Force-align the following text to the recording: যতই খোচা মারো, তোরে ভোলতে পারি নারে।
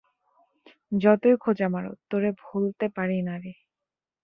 যতই 0.97 1.35
খোচা 1.37 1.67
মারো, 1.67 1.91
তোরে 2.09 2.29
ভোলতে 2.41 2.85
পারি 2.95 3.17
নারে। 3.21 3.51